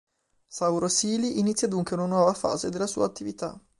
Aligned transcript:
Sauro 0.47 0.87
Sili 0.87 1.37
inizia 1.37 1.67
dunque 1.67 1.95
una 1.95 2.07
nuova 2.07 2.33
fase 2.33 2.71
della 2.71 2.87
sua 2.87 3.05
attività. 3.05 3.59